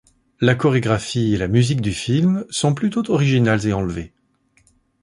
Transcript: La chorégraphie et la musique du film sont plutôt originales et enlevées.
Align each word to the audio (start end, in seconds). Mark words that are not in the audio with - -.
La 0.39 0.55
chorégraphie 0.55 1.35
et 1.35 1.37
la 1.37 1.47
musique 1.47 1.79
du 1.79 1.91
film 1.93 2.45
sont 2.49 2.73
plutôt 2.73 3.07
originales 3.11 3.67
et 3.67 3.71
enlevées. 3.73 4.13